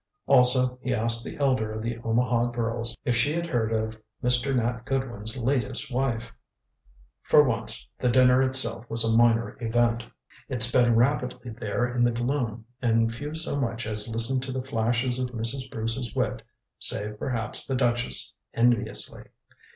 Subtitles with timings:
[0.25, 4.51] Also, he asked the elder of the Omaha girls if she had heard of Mr.
[4.55, 6.33] Nat Goodwin's latest wife.
[7.21, 10.01] For once the dinner itself was a minor event.
[10.49, 14.63] It sped rapidly there in the gloom, and few so much as listened to the
[14.63, 15.69] flashes of Mrs.
[15.69, 16.41] Bruce's wit
[16.79, 19.25] save perhaps the duchess, enviously.